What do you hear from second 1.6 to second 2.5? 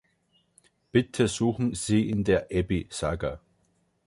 Sie in der